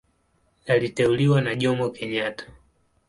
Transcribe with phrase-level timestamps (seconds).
[0.67, 2.45] Aliteuliwa na Jomo Kenyatta.